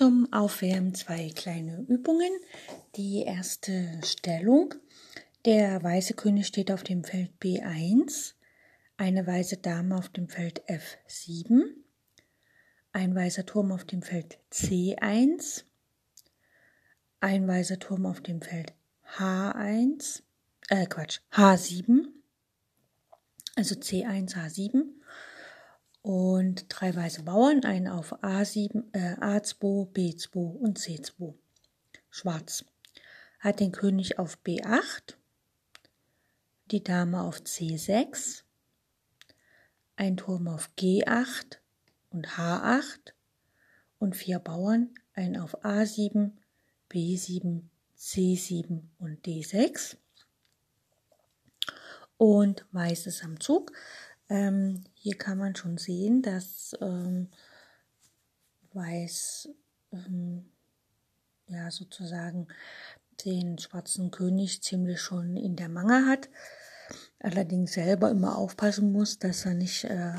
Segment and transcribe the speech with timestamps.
[0.00, 2.32] Zum Aufwärmen zwei kleine Übungen.
[2.96, 4.74] Die erste Stellung.
[5.44, 8.32] Der weiße König steht auf dem Feld B1,
[8.96, 11.64] eine weiße Dame auf dem Feld F7,
[12.92, 15.64] ein weißer Turm auf dem Feld C1,
[17.20, 18.72] ein weißer Turm auf dem Feld
[19.18, 20.22] H1,
[20.70, 22.06] äh Quatsch, H7,
[23.54, 24.82] also C1, H7
[26.02, 31.34] und drei weiße Bauern, einen auf A7, äh, A2, B2 und C2.
[32.10, 32.64] Schwarz
[33.38, 35.14] hat den König auf B8,
[36.70, 38.42] die Dame auf C6,
[39.96, 41.58] ein Turm auf G8
[42.10, 43.12] und H8
[43.98, 46.32] und vier Bauern, einen auf A7,
[46.90, 47.62] B7,
[47.98, 49.96] C7 und D6.
[52.16, 53.72] Und Weiß ist am Zug.
[54.28, 57.28] Ähm, hier kann man schon sehen, dass ähm,
[58.72, 59.48] Weiß
[59.92, 60.50] ähm,
[61.48, 62.46] ja sozusagen
[63.24, 66.28] den schwarzen König ziemlich schon in der Mangel hat.
[67.18, 70.12] Allerdings selber immer aufpassen muss, dass er nicht, äh,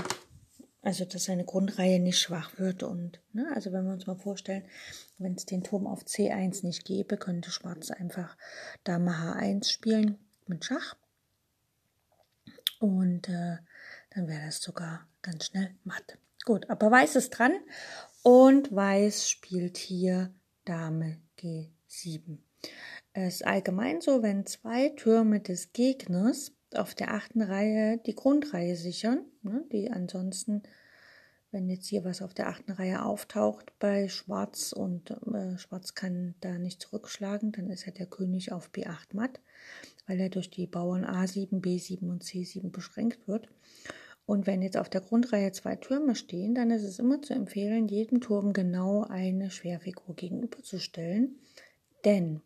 [0.82, 2.82] also dass seine Grundreihe nicht schwach wird.
[2.82, 4.66] Und ne, also wenn wir uns mal vorstellen,
[5.20, 8.36] wenn es den Turm auf C1 nicht gäbe, könnte Schwarz einfach
[8.84, 10.96] Dame H1 spielen mit Schach.
[12.80, 13.58] Und äh,
[14.12, 16.18] dann wäre das sogar ganz schnell matt.
[16.46, 17.54] Gut, aber Weiß ist dran
[18.24, 20.34] und Weiß spielt hier
[20.66, 22.38] Dame G7.
[23.14, 28.76] Es ist allgemein so, wenn zwei Türme des Gegners auf der achten Reihe die Grundreihe
[28.76, 30.64] sichern, ne, die ansonsten,
[31.52, 36.36] wenn jetzt hier was auf der achten Reihe auftaucht bei Schwarz und äh, Schwarz kann
[36.40, 39.42] da nicht zurückschlagen, dann ist ja der König auf B8 matt,
[40.08, 43.50] weil er durch die Bauern A7, B7 und C7 beschränkt wird.
[44.32, 47.90] Und wenn jetzt auf der Grundreihe zwei Türme stehen, dann ist es immer zu empfehlen,
[47.90, 51.36] jedem Turm genau eine Schwerfigur gegenüberzustellen.
[52.06, 52.40] Denn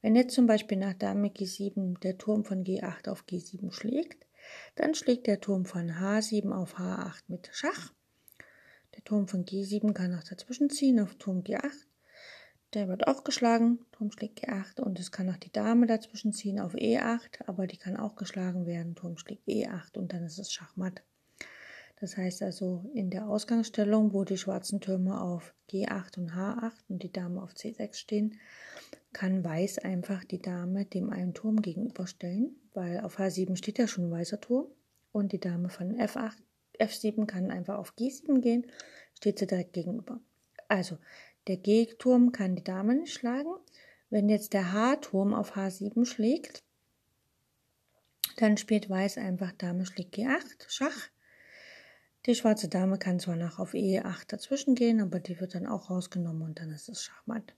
[0.00, 4.28] wenn jetzt zum Beispiel nach Dame G7 der Turm von G8 auf G7 schlägt,
[4.76, 7.92] dann schlägt der Turm von H7 auf H8 mit Schach.
[8.94, 11.88] Der Turm von G7 kann auch dazwischen ziehen auf Turm G8.
[12.74, 16.60] Der wird auch geschlagen, Turm schlägt G8 und es kann auch die Dame dazwischen ziehen
[16.60, 20.52] auf E8, aber die kann auch geschlagen werden, Turm schlägt E8 und dann ist es
[20.52, 21.02] Schachmatt.
[21.96, 27.02] Das heißt also in der Ausgangsstellung, wo die schwarzen Türme auf G8 und H8 und
[27.02, 28.38] die Dame auf C6 stehen,
[29.12, 34.06] kann Weiß einfach die Dame dem einen Turm gegenüberstellen, weil auf H7 steht ja schon
[34.06, 34.66] ein weißer Turm
[35.12, 36.34] und die Dame von F8,
[36.78, 38.66] F7 kann einfach auf G7 gehen,
[39.14, 40.20] steht sie direkt gegenüber.
[40.68, 40.98] Also
[41.46, 43.54] der G-Turm kann die Dame nicht schlagen.
[44.10, 46.62] Wenn jetzt der H-Turm auf H7 schlägt,
[48.36, 51.10] dann spielt Weiß einfach Dame schlägt G8, Schach.
[52.26, 55.90] Die schwarze Dame kann zwar noch auf E8 dazwischen gehen, aber die wird dann auch
[55.90, 57.54] rausgenommen und dann ist es Schachmatt.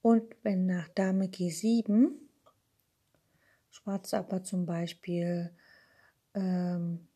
[0.00, 2.12] Und wenn nach Dame G7
[3.70, 5.50] Schwarz aber zum Beispiel
[6.34, 7.06] ähm,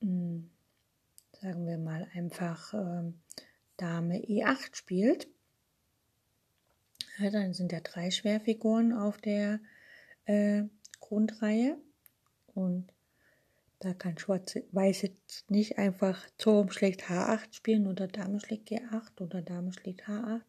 [0.00, 0.50] hm,
[1.40, 3.20] sagen wir mal einfach ähm,
[3.76, 5.28] Dame E8 spielt,
[7.18, 9.60] ja, dann sind ja drei Schwerfiguren auf der
[10.24, 10.62] äh,
[11.00, 11.76] Grundreihe
[12.54, 12.90] und
[13.80, 19.40] da kann Schwarz-Weiß jetzt nicht einfach Turm schlägt H8 spielen oder Dame schlägt G8 oder
[19.40, 20.42] Dame schlägt H8,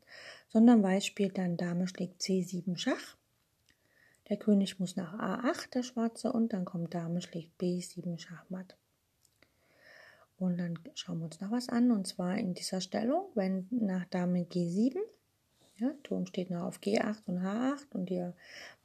[0.50, 3.18] sondern Weiß spielt dann Dame schlägt C7 Schach.
[4.28, 8.76] Der König muss nach A8, der Schwarze, und dann kommt Dame schlägt B7 Schachmatt.
[10.38, 14.06] Und dann schauen wir uns noch was an, und zwar in dieser Stellung, wenn nach
[14.06, 14.98] Dame G7
[15.78, 18.30] ja, Turm steht noch auf G8 und H8 und die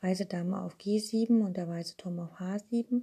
[0.00, 3.02] weiße Dame auf G7 und der weiße Turm auf H7,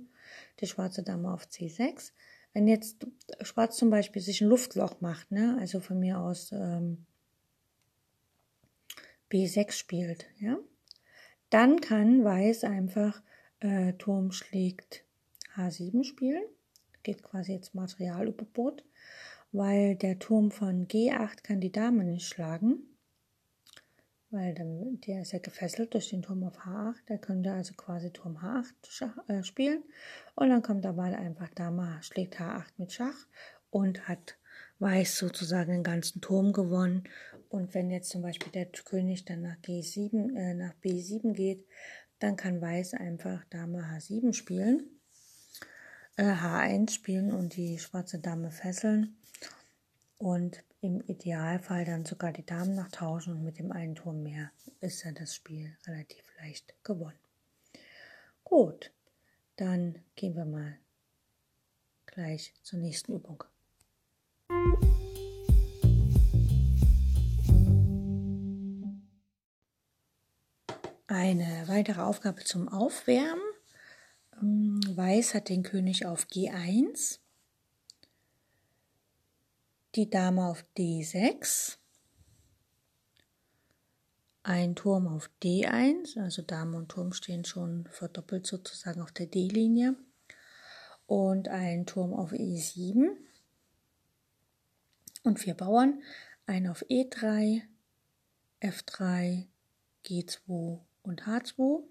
[0.59, 2.11] die schwarze Dame auf C6.
[2.53, 3.07] Wenn jetzt
[3.41, 7.05] Schwarz zum Beispiel sich ein Luftloch macht, ne, also von mir aus ähm,
[9.31, 10.57] B6 spielt, ja,
[11.49, 13.21] dann kann Weiß einfach
[13.59, 15.03] äh, Turm schlägt
[15.55, 16.43] H7 spielen.
[17.01, 18.83] Geht quasi jetzt Materialüberbot,
[19.51, 22.92] weil der Turm von G8 kann die Dame nicht schlagen
[24.33, 27.05] weil dann, der ist ja gefesselt durch den Turm auf H8.
[27.07, 29.83] Der könnte also quasi Turm H8 äh, spielen.
[30.33, 33.27] Und dann kommt der Ball einfach Dame schlägt H8 mit Schach
[33.69, 34.35] und hat
[34.79, 37.03] Weiß sozusagen den ganzen Turm gewonnen.
[37.49, 41.65] Und wenn jetzt zum Beispiel der König dann nach G7, äh, nach B7 geht,
[42.17, 44.89] dann kann Weiß einfach Dame H7 spielen,
[46.17, 49.15] äh, H1 spielen und die schwarze Dame fesseln.
[50.17, 54.51] Und im Idealfall dann sogar die Damen noch tauschen und mit dem einen Turm mehr
[54.81, 57.17] ist ja das Spiel relativ leicht gewonnen.
[58.43, 58.91] Gut,
[59.55, 60.77] dann gehen wir mal
[62.05, 63.45] gleich zur nächsten Übung.
[71.07, 73.41] Eine weitere Aufgabe zum Aufwärmen.
[74.41, 77.19] Ähm, Weiß hat den König auf G1,
[79.95, 81.77] die Dame auf D6,
[84.43, 89.95] ein Turm auf D1, also Dame und Turm stehen schon verdoppelt sozusagen auf der D-Linie.
[91.05, 93.09] Und ein Turm auf E7
[95.23, 96.01] und vier Bauern,
[96.45, 97.61] ein auf E3,
[98.61, 99.45] F3,
[100.05, 101.83] G2 und H2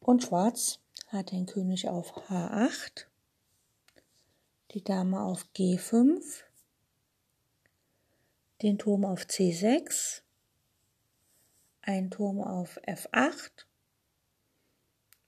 [0.00, 0.78] und Schwarz
[1.08, 3.07] hat den König auf H8,
[4.78, 6.44] die Dame auf G5,
[8.62, 10.22] den Turm auf C6,
[11.82, 13.64] ein Turm auf F8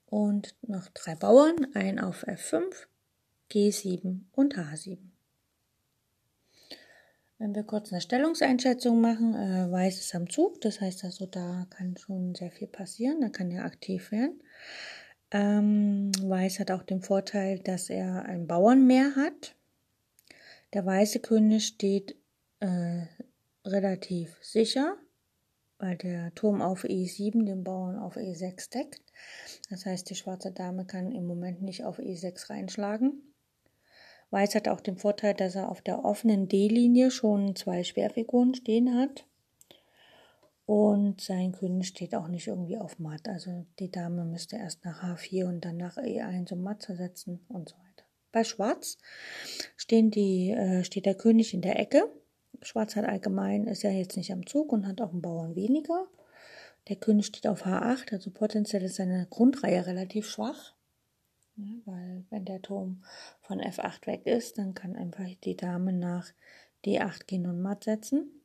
[0.05, 2.63] und noch drei Bauern, ein auf F5,
[3.51, 4.99] G7 und H7.
[7.37, 11.67] Wenn wir kurz eine Stellungseinschätzung machen, äh, Weiß ist am Zug, das heißt also, da
[11.71, 14.41] kann schon sehr viel passieren, da kann er aktiv werden.
[15.31, 19.55] Ähm, Weiß hat auch den Vorteil, dass er ein Bauernmeer hat.
[20.73, 22.15] Der weiße König steht
[22.59, 23.05] äh,
[23.65, 24.97] relativ sicher,
[25.79, 29.01] weil der Turm auf E7 den Bauern auf E6 deckt.
[29.69, 33.33] Das heißt, die schwarze Dame kann im Moment nicht auf E6 reinschlagen.
[34.31, 38.95] Weiß hat auch den Vorteil, dass er auf der offenen D-Linie schon zwei Schwerfiguren stehen
[38.95, 39.25] hat.
[40.71, 43.27] Und sein König steht auch nicht irgendwie auf Matt.
[43.27, 47.67] Also die Dame müsste erst nach H4 und dann nach E1 um Matt setzen und
[47.67, 48.05] so weiter.
[48.31, 48.97] Bei Schwarz
[49.75, 52.09] stehen die, äh, steht der König in der Ecke.
[52.61, 56.07] Schwarz hat allgemein, ist ja jetzt nicht am Zug und hat auch einen Bauern weniger.
[56.87, 60.73] Der König steht auf H8, also potenziell ist seine Grundreihe relativ schwach.
[61.57, 63.03] Ja, weil wenn der Turm
[63.41, 66.31] von F8 weg ist, dann kann einfach die Dame nach
[66.85, 68.40] D8 gehen und matt setzen.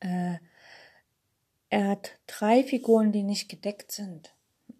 [0.00, 0.38] Äh,
[1.70, 4.34] er hat drei Figuren, die nicht gedeckt sind.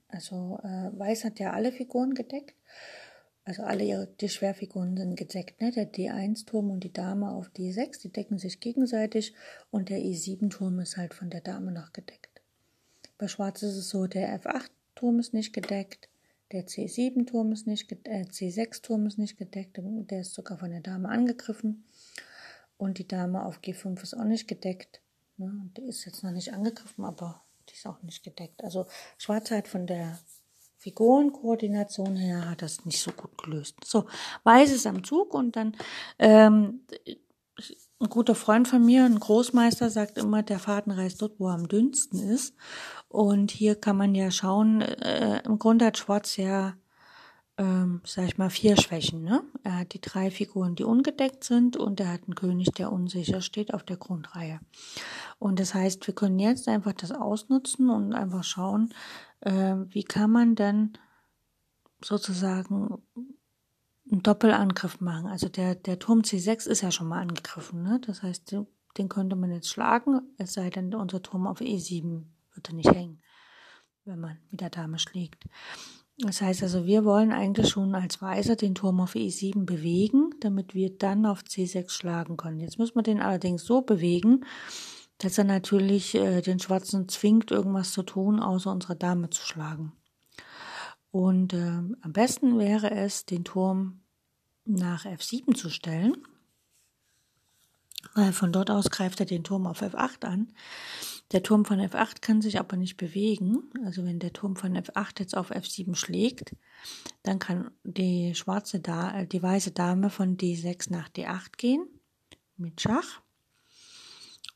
[0.08, 2.55] Also äh, Weiß hat ja alle Figuren gedeckt.
[3.46, 5.61] Also alle ihre, die Schwerfiguren sind gedeckt.
[5.61, 5.70] Ne?
[5.70, 9.34] Der D1-Turm und die Dame auf D6, die decken sich gegenseitig
[9.70, 12.40] und der E7-Turm ist halt von der Dame noch gedeckt.
[13.19, 16.08] Bei Schwarz ist es so, der F8-Turm ist nicht gedeckt,
[16.52, 21.08] der C7-Turm ist nicht äh, C6-Turm ist nicht gedeckt, der ist sogar von der Dame
[21.08, 21.84] angegriffen.
[22.78, 25.00] Und die Dame auf G5 ist auch nicht gedeckt.
[25.36, 25.70] Ne?
[25.76, 28.62] Die ist jetzt noch nicht angegriffen, aber die ist auch nicht gedeckt.
[28.62, 28.86] Also
[29.19, 30.19] Schwarz hat von der
[30.78, 33.76] Figurenkoordination her hat das nicht so gut gelöst.
[33.84, 34.06] So,
[34.42, 35.75] Weiß ist am Zug und dann
[36.19, 36.81] ähm,
[38.00, 41.54] ein guter Freund von mir, ein Großmeister, sagt immer, der Faden reißt dort, wo er
[41.54, 42.54] am dünnsten ist.
[43.08, 46.75] Und hier kann man ja schauen, äh, im Grunde hat Schwarz ja
[47.56, 49.23] ähm, sag ich mal, vier Schwächen.
[49.23, 49.43] Ne?
[49.62, 53.41] Er hat die drei Figuren, die ungedeckt sind und er hat einen König, der unsicher
[53.41, 54.61] steht auf der Grundreihe.
[55.39, 58.93] Und das heißt, wir können jetzt einfach das ausnutzen und einfach schauen,
[59.41, 60.99] äh, wie kann man dann
[62.03, 63.03] sozusagen
[64.11, 65.27] einen Doppelangriff machen.
[65.27, 67.82] Also der, der Turm C6 ist ja schon mal angegriffen.
[67.82, 68.01] Ne?
[68.05, 68.56] Das heißt,
[68.99, 73.23] den könnte man jetzt schlagen, es sei denn, unser Turm auf E7 würde nicht hängen,
[74.05, 75.44] wenn man mit der Dame schlägt.
[76.19, 80.75] Das heißt also, wir wollen eigentlich schon als Weißer den Turm auf E7 bewegen, damit
[80.75, 82.61] wir dann auf C6 schlagen können.
[82.61, 84.44] Jetzt müssen wir den allerdings so bewegen,
[85.19, 89.93] dass er natürlich äh, den Schwarzen zwingt, irgendwas zu tun, außer unsere Dame zu schlagen.
[91.11, 94.01] Und äh, am besten wäre es, den Turm
[94.65, 96.17] nach F7 zu stellen,
[98.15, 100.53] weil von dort aus greift er den Turm auf F8 an.
[101.34, 103.64] Der Turm von F8 kann sich aber nicht bewegen.
[103.84, 106.55] Also wenn der Turm von F8 jetzt auf F7 schlägt,
[107.24, 111.88] dann kann die schwarze da äh, die weiße Dame von D6 nach D8 gehen
[112.56, 113.20] mit Schach.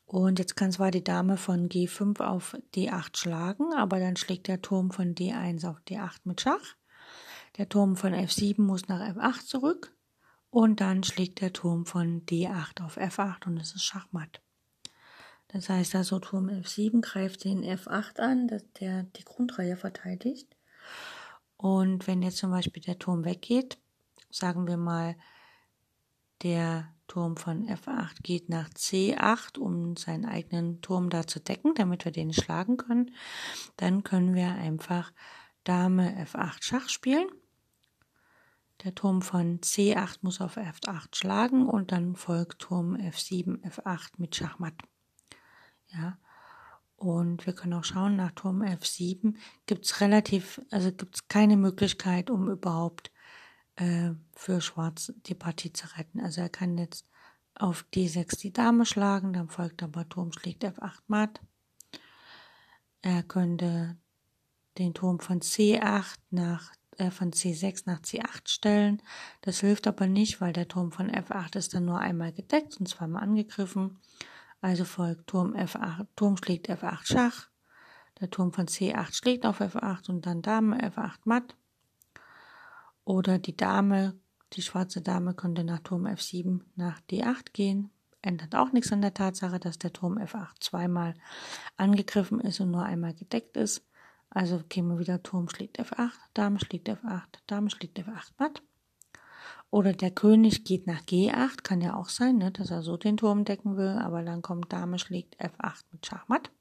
[0.05, 4.61] Und jetzt kann zwar die Dame von G5 auf D8 schlagen, aber dann schlägt der
[4.61, 6.77] Turm von D1 auf D8 mit Schach.
[7.57, 9.93] Der Turm von F7 muss nach F8 zurück
[10.49, 14.39] und dann schlägt der Turm von D8 auf F8 und es ist Schachmatt.
[15.49, 20.55] Das heißt also Turm F7 greift den F8 an, dass der die Grundreihe verteidigt.
[21.57, 23.77] Und wenn jetzt zum Beispiel der Turm weggeht,
[24.29, 25.15] sagen wir mal,
[26.43, 32.05] der Turm von F8 geht nach C8, um seinen eigenen Turm da zu decken, damit
[32.05, 33.11] wir den schlagen können.
[33.75, 35.11] Dann können wir einfach
[35.63, 37.27] Dame F8 Schach spielen.
[38.83, 44.35] Der Turm von C8 muss auf F8 schlagen und dann folgt Turm F7, F8 mit
[44.35, 44.75] Schachmatt.
[45.89, 46.17] Ja.
[46.95, 51.55] Und wir können auch schauen, nach Turm F7 gibt es relativ, also gibt es keine
[51.55, 53.11] Möglichkeit, um überhaupt
[53.77, 56.19] äh, für Schwarz die Partie zu retten.
[56.19, 57.05] Also er kann jetzt
[57.55, 61.41] auf D6 die Dame schlagen, dann folgt aber Turm schlägt F8 matt.
[63.01, 63.97] Er könnte
[64.77, 69.01] den Turm von C8 nach äh, von C6 nach C8 stellen.
[69.41, 72.87] Das hilft aber nicht, weil der Turm von F8 ist dann nur einmal gedeckt und
[72.87, 73.99] zweimal angegriffen.
[74.61, 77.49] Also folgt Turm F8, Turm schlägt F8 Schach.
[78.19, 81.55] Der Turm von C8 schlägt auf F8 und dann Dame F8 matt.
[83.05, 84.19] Oder die Dame,
[84.53, 87.91] die schwarze Dame könnte nach Turm F7 nach D8 gehen.
[88.21, 91.13] Ändert auch nichts an der Tatsache, dass der Turm F8 zweimal
[91.77, 93.85] angegriffen ist und nur einmal gedeckt ist.
[94.29, 98.61] Also käme wieder Turm schlägt F8, Dame schlägt F8, Dame schlägt F8 matt.
[99.71, 103.17] Oder der König geht nach G8, kann ja auch sein, ne, dass er so den
[103.17, 106.51] Turm decken will, aber dann kommt Dame schlägt F8 mit Schachmatt.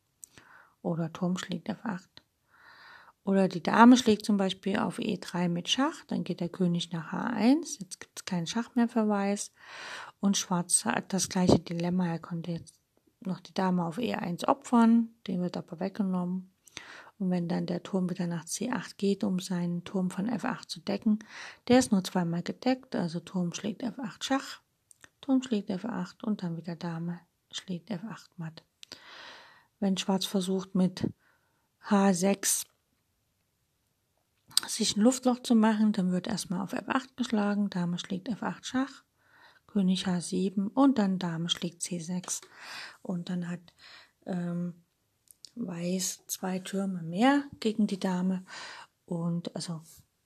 [0.82, 2.06] Oder Turm schlägt F8.
[3.24, 7.12] Oder die Dame schlägt zum Beispiel auf E3 mit Schach, dann geht der König nach
[7.12, 9.52] H1, jetzt gibt es keinen Schach mehr für Weiß.
[10.20, 12.74] Und Schwarz hat das gleiche Dilemma, er konnte jetzt
[13.20, 16.54] noch die Dame auf E1 opfern, den wird aber weggenommen.
[17.18, 20.80] Und wenn dann der Turm wieder nach C8 geht, um seinen Turm von F8 zu
[20.80, 21.18] decken,
[21.66, 24.60] der ist nur zweimal gedeckt, also Turm schlägt F8 Schach,
[25.20, 27.20] Turm schlägt F8 und dann wieder Dame
[27.50, 28.62] schlägt F8 matt.
[29.80, 31.08] Wenn Schwarz versucht mit
[31.88, 32.66] H6
[34.66, 39.04] sich ein Luftloch zu machen, dann wird erstmal auf F8 geschlagen, Dame schlägt F8 Schach,
[39.66, 42.42] König H7 und dann Dame schlägt C6.
[43.02, 43.60] Und dann hat
[44.26, 44.84] ähm,
[45.58, 48.44] Weiß zwei Türme mehr gegen die Dame
[49.06, 49.82] und also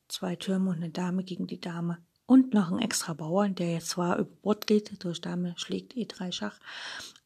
[0.09, 3.91] zwei Türme und eine Dame gegen die Dame und noch ein extra Bauern, der jetzt
[3.91, 6.59] zwar über Bord geht, durch Dame schlägt E3 Schach,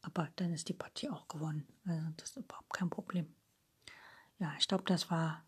[0.01, 1.67] aber dann ist die Partie auch gewonnen.
[1.85, 3.27] Also das ist überhaupt kein Problem.
[4.39, 5.43] Ja, ich glaube, das war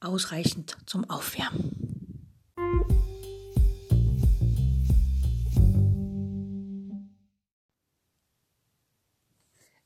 [0.00, 1.91] ausreichend zum Aufwärmen.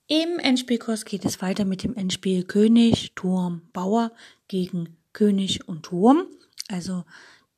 [0.09, 4.13] Im Endspielkurs geht es weiter mit dem Endspiel König, Turm, Bauer
[4.49, 6.27] gegen König und Turm.
[6.69, 7.05] Also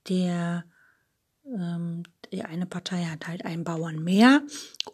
[0.08, 0.64] der
[1.44, 4.42] ähm, die eine Partei hat halt einen Bauern mehr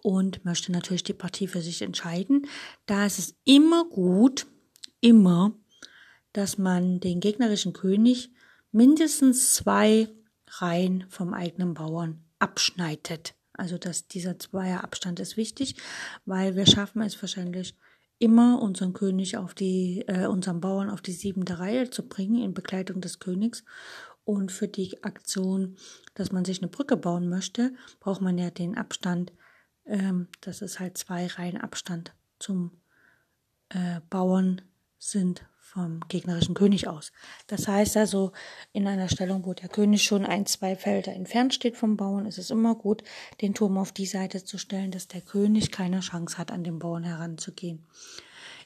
[0.03, 2.47] und möchte natürlich die Partie für sich entscheiden.
[2.87, 4.47] Da ist es immer gut,
[5.01, 5.53] immer,
[6.33, 8.31] dass man den gegnerischen König
[8.73, 10.09] mindestens zwei
[10.49, 13.35] Reihen vom eigenen Bauern abschneidet.
[13.55, 15.77] Also dass dieser Zweierabstand ist wichtig,
[16.25, 17.75] weil wir schaffen es wahrscheinlich
[18.19, 22.55] immer unseren König auf die, äh, unseren Bauern auf die siebente Reihe zu bringen in
[22.55, 23.65] Begleitung des Königs.
[24.25, 25.77] Und für die Aktion,
[26.15, 29.33] dass man sich eine Brücke bauen möchte, braucht man ja den Abstand,
[29.85, 32.71] ähm, das ist halt zwei Reihen Abstand zum
[33.69, 34.63] äh, Bauern
[34.99, 35.45] sind
[35.75, 37.11] vom gegnerischen König aus.
[37.49, 38.31] Das heißt also,
[38.73, 42.39] in einer Stellung, wo der König schon ein, zwei Felder entfernt steht vom Bauern, ist
[42.39, 43.03] es immer gut,
[43.41, 46.79] den Turm auf die Seite zu stellen, dass der König keine Chance hat, an den
[46.79, 47.85] Bauern heranzugehen.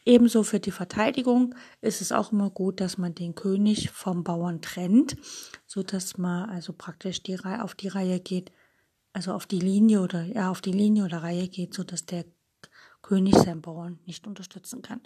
[0.05, 4.61] Ebenso für die Verteidigung ist es auch immer gut, dass man den König vom Bauern
[4.61, 5.17] trennt,
[5.67, 8.53] so dass man also praktisch die Reihe auf die Reihe geht,
[9.15, 12.25] also auf die Linie oder ja auf die Linie oder Reihe geht, so dass der
[13.03, 15.01] König seinen Bauern nicht unterstützen kann.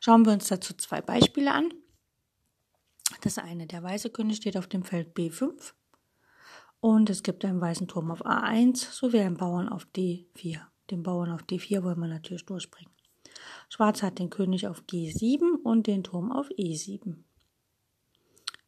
[0.00, 1.72] Schauen wir uns dazu zwei Beispiele an.
[3.22, 5.72] Das eine, der weiße König steht auf dem Feld B5
[6.80, 10.60] und es gibt einen weißen Turm auf A1 sowie einen Bauern auf D4.
[10.90, 12.92] Den Bauern auf D4 wollen wir natürlich durchbringen.
[13.68, 17.16] Schwarz hat den König auf G7 und den Turm auf E7.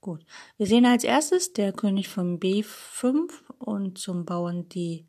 [0.00, 0.25] Gut,
[0.56, 5.07] wir sehen als erstes der König von B5 und zum Bauern D4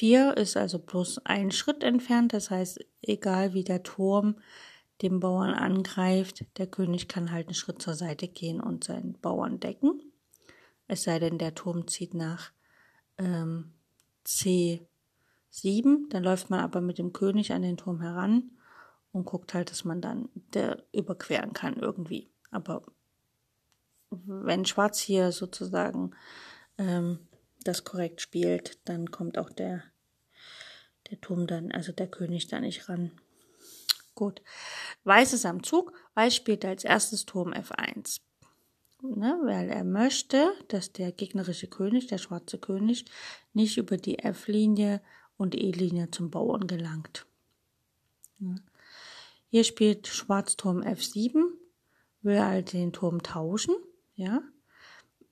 [0.00, 4.36] 4 ist also bloß ein Schritt entfernt, das heißt, egal wie der Turm
[5.02, 9.60] den Bauern angreift, der König kann halt einen Schritt zur Seite gehen und seinen Bauern
[9.60, 10.00] decken.
[10.86, 12.50] Es sei denn, der Turm zieht nach
[13.18, 13.74] ähm,
[14.24, 18.52] C7, dann läuft man aber mit dem König an den Turm heran
[19.12, 22.30] und guckt halt, dass man dann der überqueren kann irgendwie.
[22.50, 22.80] Aber
[24.08, 26.12] wenn Schwarz hier sozusagen
[26.78, 27.18] ähm,
[27.64, 29.82] das korrekt spielt, dann kommt auch der,
[31.10, 33.12] der Turm dann, also der König da nicht ran.
[34.14, 34.42] Gut.
[35.04, 35.92] Weiß ist am Zug.
[36.14, 38.20] Weiß spielt als erstes Turm F1.
[39.02, 43.06] ne, weil er möchte, dass der gegnerische König, der schwarze König,
[43.54, 45.00] nicht über die F-Linie
[45.36, 47.26] und E-Linie zum Bauern gelangt.
[48.40, 48.56] Ja.
[49.48, 51.42] Hier spielt Schwarz Turm F7,
[52.22, 53.74] will halt den Turm tauschen,
[54.14, 54.42] ja.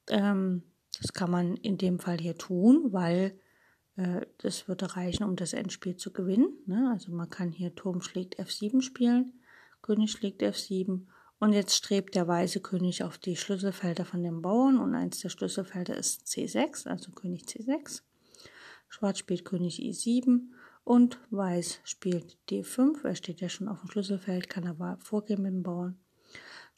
[0.09, 0.63] Ähm,
[1.01, 3.39] das kann man in dem Fall hier tun, weil
[3.97, 6.59] äh, das würde reichen, um das Endspiel zu gewinnen.
[6.67, 6.91] Ne?
[6.93, 9.41] Also man kann hier Turm schlägt F7 spielen,
[9.83, 11.07] König schlägt F7
[11.39, 15.29] und jetzt strebt der weiße König auf die Schlüsselfelder von den Bauern und eins der
[15.29, 18.03] Schlüsselfelder ist C6, also König C6.
[18.89, 20.49] Schwarz spielt König E7
[20.85, 23.05] und Weiß spielt D5.
[23.05, 25.99] Er steht ja schon auf dem Schlüsselfeld, kann aber vorgehen mit dem Bauern.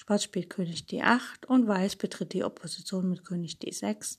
[0.01, 4.19] Schwarz spielt König D8 und Weiß betritt die Opposition mit König D6.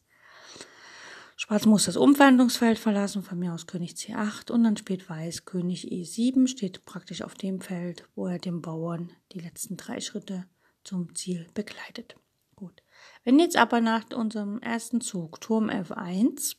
[1.35, 5.91] Schwarz muss das Umwandlungsfeld verlassen, von mir aus König C8 und dann spielt Weiß König
[5.91, 10.45] E7, steht praktisch auf dem Feld, wo er dem Bauern die letzten drei Schritte
[10.83, 12.15] zum Ziel begleitet.
[12.55, 12.83] Gut.
[13.23, 16.57] Wenn jetzt aber nach unserem ersten Zug Turm F1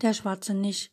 [0.00, 0.90] der Schwarze nicht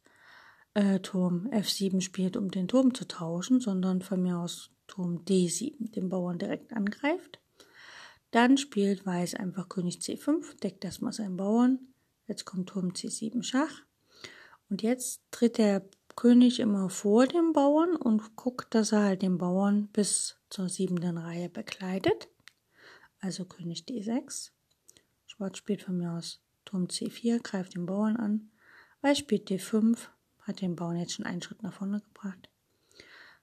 [0.74, 5.92] äh, Turm F7 spielt, um den Turm zu tauschen, sondern von mir aus Turm D7
[5.92, 7.40] den Bauern direkt angreift,
[8.32, 11.80] dann spielt Weiß einfach König C5, deckt erstmal seinen Bauern
[12.28, 13.82] Jetzt kommt Turm C7 Schach.
[14.70, 15.86] Und jetzt tritt der
[16.16, 21.18] König immer vor dem Bauern und guckt, dass er halt den Bauern bis zur siebenten
[21.18, 22.30] Reihe bekleidet.
[23.20, 24.52] Also König D6.
[25.28, 28.52] Schwarz spielt von mir aus Turm C4, greift den Bauern an.
[29.02, 29.98] Weiß spielt D5,
[30.42, 32.50] hat den Bauern jetzt schon einen Schritt nach vorne gebracht.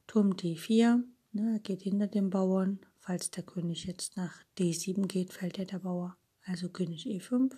[0.07, 2.81] Turm D4, ne, geht hinter dem Bauern.
[2.99, 6.17] Falls der König jetzt nach D7 geht, fällt ja der Bauer.
[6.45, 7.53] Also König E5.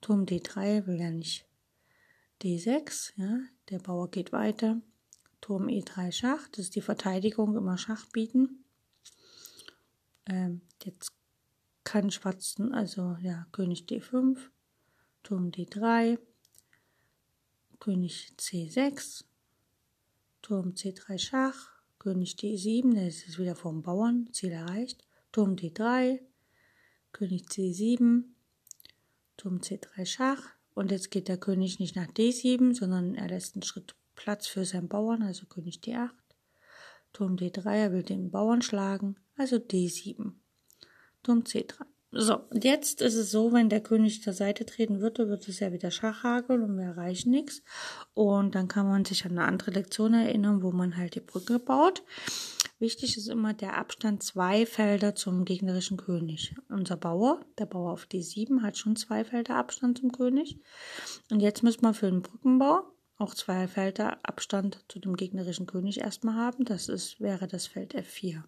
[0.00, 1.48] Turm D3 will ja nicht
[2.42, 4.80] D6, ja, der Bauer geht weiter.
[5.40, 8.64] Turm E3 Schach, das ist die Verteidigung, immer Schach bieten.
[10.26, 11.12] Ähm, jetzt
[11.84, 14.38] kann Schwarzen, also ja, König D5,
[15.22, 16.18] Turm D3,
[17.80, 19.24] König C6,
[20.42, 26.20] Turm C3 Schach, König D7, das ist wieder vom Bauern, Ziel erreicht, Turm D3,
[27.12, 28.24] König C7,
[29.36, 30.42] Turm C3 Schach.
[30.74, 34.64] Und jetzt geht der König nicht nach D7, sondern er lässt einen Schritt Platz für
[34.64, 36.10] seinen Bauern, also König D8.
[37.12, 40.32] Turm D3, er will den Bauern schlagen, also D7.
[41.22, 41.84] Turm C3.
[42.10, 45.60] So, und jetzt ist es so, wenn der König zur Seite treten würde, wird es
[45.60, 47.62] ja wieder Schachhagel und wir erreichen nichts.
[48.14, 51.58] Und dann kann man sich an eine andere Lektion erinnern, wo man halt die Brücke
[51.58, 52.02] baut.
[52.78, 56.54] Wichtig ist immer der Abstand zwei Felder zum gegnerischen König.
[56.70, 60.58] Unser Bauer, der Bauer auf D7, hat schon zwei Felder Abstand zum König.
[61.30, 62.84] Und jetzt müssen wir für den Brückenbau
[63.18, 66.64] auch zwei Felder Abstand zu dem gegnerischen König erstmal haben.
[66.64, 68.44] Das ist, wäre das Feld F4.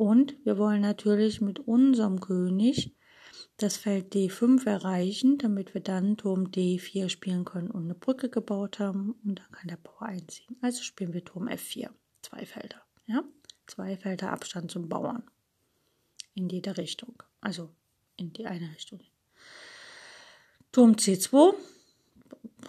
[0.00, 2.96] Und wir wollen natürlich mit unserem König
[3.58, 8.78] das Feld D5 erreichen, damit wir dann Turm D4 spielen können und eine Brücke gebaut
[8.78, 10.56] haben und dann kann der Bauer einziehen.
[10.62, 11.90] Also spielen wir Turm F4,
[12.22, 12.80] zwei Felder.
[13.04, 13.24] Ja?
[13.66, 15.22] Zwei Felder Abstand zum Bauern.
[16.32, 17.22] In jede Richtung.
[17.42, 17.68] Also
[18.16, 19.00] in die eine Richtung.
[20.72, 21.52] Turm C2.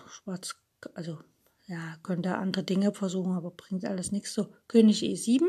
[0.06, 0.58] Schwarz,
[0.96, 1.20] also
[1.68, 4.34] ja, könnte andere Dinge versuchen, aber bringt alles nichts.
[4.34, 5.48] So, König E7.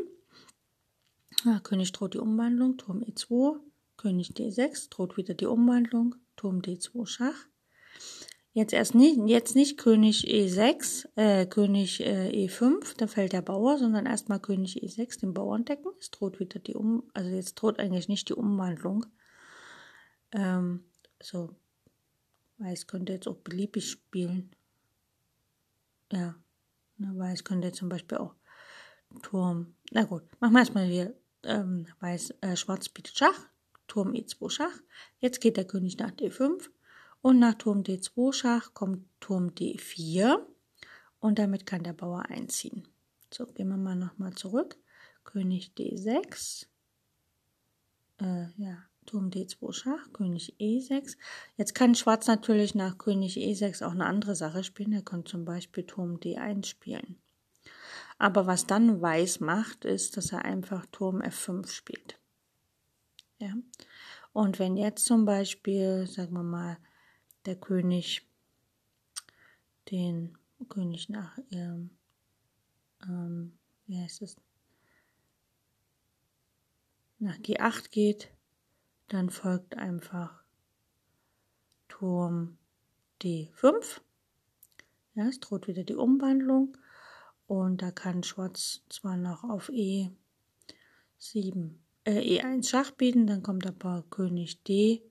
[1.44, 2.76] Ja, König droht die Umwandlung.
[2.76, 3.58] Turm E2.
[3.96, 6.14] König D6 droht wieder die Umwandlung.
[6.36, 7.46] Turm D2 Schach.
[8.54, 13.78] Jetzt erst nicht, jetzt nicht König E6, äh, König äh, E5, da fällt der Bauer,
[13.78, 15.90] sondern erstmal König E6, den Bauern decken.
[15.98, 19.06] Es droht wieder die Um, also jetzt droht eigentlich nicht die Umwandlung.
[20.32, 20.84] Ähm,
[21.22, 21.56] so,
[22.58, 24.54] Weiß könnte jetzt auch beliebig spielen.
[26.12, 26.34] Ja,
[26.98, 28.34] ne, Weiß könnte zum Beispiel auch
[29.22, 29.76] Turm.
[29.92, 33.48] Na gut, machen wir erstmal hier ähm, Weiß, äh, Schwarz bietet Schach,
[33.86, 34.80] Turm E2 Schach.
[35.18, 36.70] Jetzt geht der König nach D5
[37.20, 40.38] und nach Turm D2 Schach kommt Turm D4
[41.20, 42.88] und damit kann der Bauer einziehen.
[43.32, 44.76] So, gehen wir mal nochmal zurück.
[45.24, 46.66] König D6.
[48.20, 51.16] Äh, ja, Turm D2 Schach, König E6.
[51.56, 54.92] Jetzt kann Schwarz natürlich nach König E6 auch eine andere Sache spielen.
[54.92, 57.18] Er kann zum Beispiel Turm D1 spielen.
[58.22, 62.20] Aber was dann Weiß macht, ist, dass er einfach Turm F5 spielt.
[63.40, 63.52] Ja.
[64.32, 66.78] Und wenn jetzt zum Beispiel, sagen wir mal,
[67.46, 68.24] der König
[69.90, 71.90] den König nach ähm,
[73.08, 73.58] ähm,
[73.88, 74.36] wie heißt es
[77.18, 78.30] nach G8 geht,
[79.08, 80.44] dann folgt einfach
[81.88, 82.56] Turm
[83.20, 84.00] D5.
[85.14, 86.76] Ja, es droht wieder die Umwandlung
[87.52, 90.14] und da kann Schwarz zwar noch auf E7
[92.04, 95.02] äh, E1 Schach bieten, dann kommt aber König D6,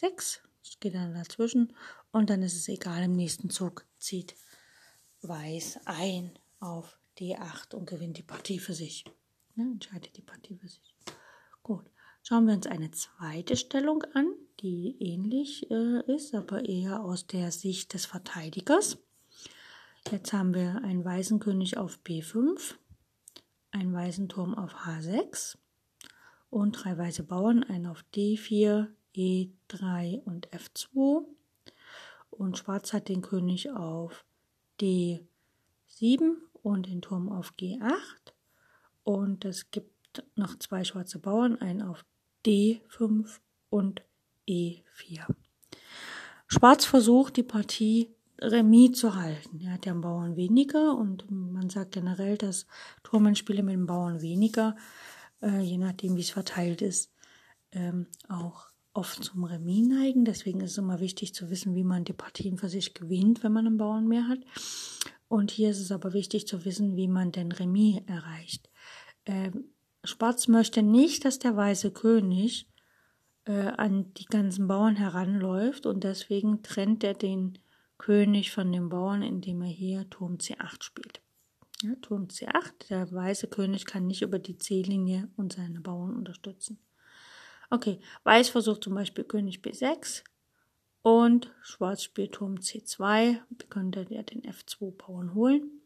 [0.00, 1.74] das geht dann dazwischen
[2.12, 4.36] und dann ist es egal, im nächsten Zug zieht
[5.22, 9.04] Weiß ein auf D8 und gewinnt die Partie für sich.
[9.56, 10.94] Ja, entscheidet die Partie für sich.
[11.64, 11.90] Gut,
[12.22, 17.50] schauen wir uns eine zweite Stellung an, die ähnlich äh, ist, aber eher aus der
[17.50, 18.96] Sicht des Verteidigers.
[20.08, 22.74] Jetzt haben wir einen weißen König auf B5,
[23.70, 25.56] einen weißen Turm auf H6
[26.48, 31.24] und drei weiße Bauern, einen auf D4, E3 und F2.
[32.30, 34.24] Und Schwarz hat den König auf
[34.80, 35.26] D7
[36.62, 38.32] und den Turm auf G8.
[39.04, 42.04] Und es gibt noch zwei schwarze Bauern, einen auf
[42.44, 44.02] D5 und
[44.48, 45.26] E4.
[46.48, 49.60] Schwarz versucht die Partie Remis zu halten.
[49.60, 52.66] Er hat ja einen Bauern weniger und man sagt generell, dass
[53.02, 54.76] Turmenspiele mit dem Bauern weniger,
[55.42, 57.12] äh, je nachdem wie es verteilt ist,
[57.72, 60.24] ähm, auch oft zum Remis neigen.
[60.24, 63.52] Deswegen ist es immer wichtig zu wissen, wie man die Partien für sich gewinnt, wenn
[63.52, 64.40] man einen Bauern mehr hat.
[65.28, 68.68] Und hier ist es aber wichtig zu wissen, wie man den Remis erreicht.
[69.26, 69.70] Ähm,
[70.02, 72.68] Schwarz möchte nicht, dass der weiße König
[73.44, 77.58] äh, an die ganzen Bauern heranläuft und deswegen trennt er den
[78.00, 81.20] König von dem Bauern, indem er hier Turm C8 spielt.
[81.82, 86.78] Ja, Turm C8, der weiße König kann nicht über die C-Linie und seine Bauern unterstützen.
[87.68, 90.24] Okay, Weiß versucht zum Beispiel König B6
[91.02, 93.38] und Schwarz spielt Turm C2.
[93.68, 95.82] Könnte ja den F2-Bauern holen.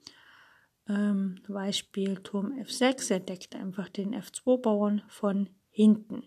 [0.88, 6.22] Ähm, Weiß spielt Turm F6, er deckt einfach den F2-Bauern von hinten.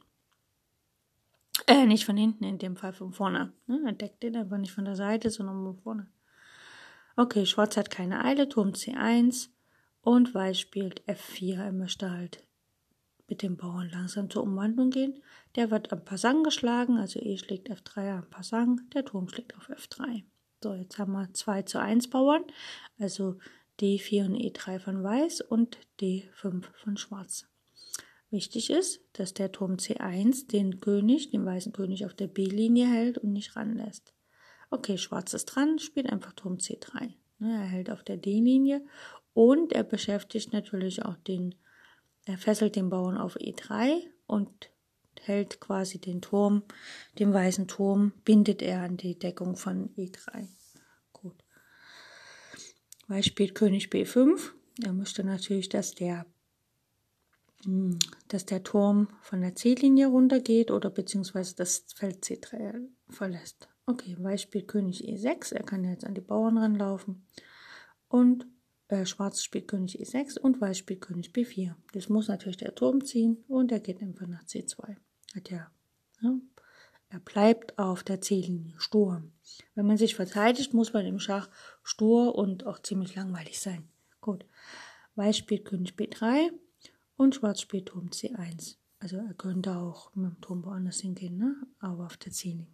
[1.67, 3.51] Äh, nicht von hinten, in dem Fall von vorne.
[3.67, 3.82] Ne?
[3.86, 6.08] Er deckt den einfach nicht von der Seite, sondern von vorne.
[7.17, 9.49] Okay, Schwarz hat keine Eile, Turm C1
[10.01, 11.58] und Weiß spielt F4.
[11.58, 12.47] Er möchte halt
[13.27, 15.21] mit dem Bauern langsam zur Umwandlung gehen.
[15.56, 19.69] Der wird am Passang geschlagen, also E schlägt F3 am Passang, der Turm schlägt auf
[19.69, 20.23] F3.
[20.63, 22.43] So, jetzt haben wir 2 zu 1 Bauern,
[22.97, 23.39] also
[23.82, 27.47] D4 und E3 von Weiß und D5 von Schwarz.
[28.30, 33.18] Wichtig ist, dass der Turm C1 den König, den weißen König auf der B-Linie hält
[33.18, 34.13] und nicht ranlässt.
[34.70, 37.13] Okay, Schwarz ist dran, spielt einfach Turm C3.
[37.40, 38.86] Ne, er hält auf der D-Linie
[39.34, 41.56] und er beschäftigt natürlich auch den
[42.28, 44.70] er fesselt den Bauern auf E3 und
[45.22, 46.63] hält quasi den Turm,
[47.18, 50.46] den weißen Turm, bindet er an die Deckung von E3.
[51.13, 51.42] Gut.
[53.08, 54.52] Weiß spielt König B5.
[54.84, 56.26] Er möchte natürlich, dass der,
[58.28, 63.67] dass der Turm von der C-Linie runtergeht oder beziehungsweise das Feld C3 verlässt.
[63.86, 65.54] Okay, Weiß spielt König E6.
[65.54, 67.26] Er kann jetzt an die Bauern ranlaufen.
[68.10, 68.46] Und
[68.89, 71.74] äh, Schwarz spielt König E6 und Weiß spielt König B4.
[71.93, 74.96] Das muss natürlich der Turm ziehen und er geht einfach nach C2.
[75.36, 75.72] Hat ja,
[76.22, 76.34] ja
[77.10, 79.24] er bleibt auf der C-Linie stur.
[79.76, 81.50] Wenn man sich verteidigt, muss man im Schach
[81.82, 83.88] stur und auch ziemlich langweilig sein.
[84.20, 84.46] Gut.
[85.15, 86.52] Weiß spielt König B3
[87.17, 88.77] und Schwarz spielt Turm C1.
[88.99, 91.56] Also er könnte auch mit dem Turm woanders hingehen, ne?
[91.80, 92.67] aber auf der C-Linie.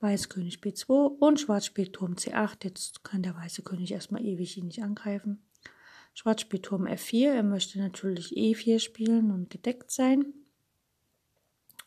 [0.00, 2.64] Weiß König B2 und Schwarz spielt Turm C8.
[2.64, 5.42] Jetzt kann der weiße König erstmal ewig ihn nicht angreifen.
[6.14, 7.32] Schwarz spielt Turm F4.
[7.34, 10.32] Er möchte natürlich E4 spielen und gedeckt sein.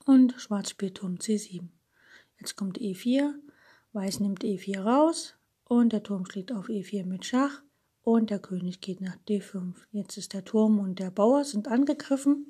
[0.06, 1.70] Und Schwarz spielt Turm C7.
[2.40, 3.34] Jetzt kommt E4.
[3.94, 5.36] Weiß nimmt E4 raus
[5.66, 7.63] und der Turm schlägt auf E4 mit Schach
[8.04, 9.74] und der König geht nach D5.
[9.92, 12.48] Jetzt ist der Turm und der Bauer sind angegriffen.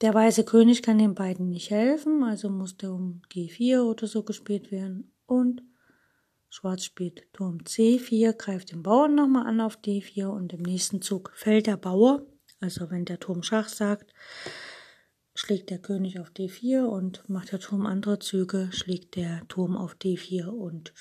[0.00, 4.70] Der weiße König kann den beiden nicht helfen, also musste um G4 oder so gespielt
[4.70, 5.12] werden.
[5.26, 5.62] Und
[6.50, 11.32] Schwarz spielt Turm C4, greift den Bauern nochmal an auf D4 und im nächsten Zug
[11.34, 12.26] fällt der Bauer.
[12.60, 14.12] Also wenn der Turm Schach sagt,
[15.34, 19.94] schlägt der König auf D4 und macht der Turm andere Züge, schlägt der Turm auf
[19.96, 20.94] D4 und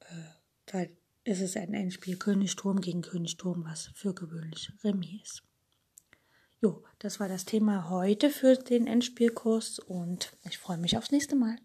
[0.00, 0.14] äh,
[0.66, 0.84] da
[1.24, 5.42] ist es ein Endspiel König-Turm gegen König-Turm, was für gewöhnlich Remis ist.
[6.62, 11.36] Jo, das war das Thema heute für den Endspielkurs und ich freue mich aufs nächste
[11.36, 11.56] Mal.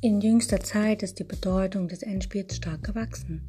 [0.00, 3.48] In jüngster Zeit ist die Bedeutung des Endspiels stark gewachsen.